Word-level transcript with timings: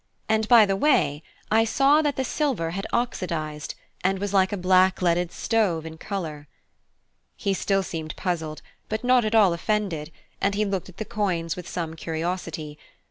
And 0.27 0.47
by 0.47 0.65
the 0.65 0.75
way, 0.75 1.21
I 1.51 1.63
saw 1.63 2.01
that 2.01 2.15
the 2.15 2.23
silver 2.23 2.71
had 2.71 2.87
oxydised, 2.91 3.75
and 4.03 4.17
was 4.17 4.33
like 4.33 4.51
a 4.51 4.57
blackleaded 4.57 5.31
stove 5.31 5.85
in 5.85 5.99
colour. 5.99 6.47
He 7.37 7.53
still 7.53 7.83
seemed 7.83 8.15
puzzled, 8.15 8.63
but 8.89 9.03
not 9.03 9.25
at 9.25 9.35
all 9.35 9.53
offended; 9.53 10.11
and 10.41 10.55
he 10.55 10.65
looked 10.65 10.89
at 10.89 10.97
the 10.97 11.05
coins 11.05 11.55
with 11.55 11.69
some 11.69 11.95
curiosity. 11.95 12.79